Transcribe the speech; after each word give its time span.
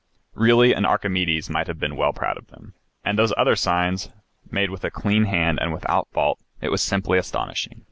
Really 0.33 0.73
an 0.73 0.83
Archimedes 0.83 1.47
might 1.47 1.67
have 1.67 1.77
been 1.79 1.95
well 1.95 2.11
proud 2.11 2.35
of 2.35 2.47
them. 2.47 2.73
And 3.05 3.19
those 3.19 3.33
other 3.37 3.55
signs, 3.55 4.09
made 4.49 4.71
with 4.71 4.83
a 4.83 4.89
clean 4.89 5.25
hand 5.25 5.59
and 5.61 5.71
without 5.71 6.07
fault, 6.11 6.39
it 6.59 6.69
was 6.69 6.81
simply 6.81 7.19
astonishing. 7.19 7.79